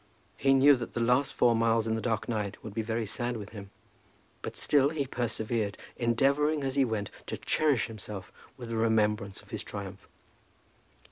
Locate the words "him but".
3.51-4.55